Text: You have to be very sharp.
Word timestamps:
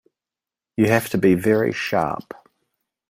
You 0.77 0.87
have 0.89 1.09
to 1.11 1.19
be 1.19 1.35
very 1.35 1.71
sharp. 1.71 2.33